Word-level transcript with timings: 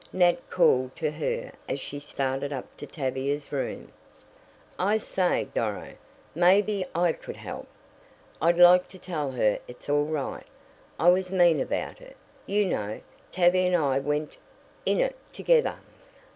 Nat 0.11 0.49
called 0.49 0.95
to 0.95 1.11
her 1.11 1.51
as 1.69 1.79
she 1.79 1.99
started 1.99 2.51
up 2.51 2.75
to 2.75 2.87
Tavia's 2.87 3.51
room. 3.51 3.91
"I 4.79 4.97
say, 4.97 5.47
Doro, 5.53 5.93
maybe 6.33 6.83
I 6.95 7.13
could 7.13 7.35
help. 7.37 7.67
I'd 8.41 8.57
like 8.57 8.87
to 8.89 8.97
tell 8.97 9.29
her 9.33 9.59
it's 9.67 9.89
all 9.89 10.05
right. 10.05 10.47
I 10.99 11.09
was 11.11 11.31
mean 11.31 11.59
about 11.59 12.01
it. 12.01 12.17
You 12.47 12.65
know, 12.65 12.99
Tavia 13.31 13.67
and 13.67 13.75
I 13.75 13.99
went 13.99 14.37
in 14.87 14.99
it 14.99 15.17
together." 15.31 15.77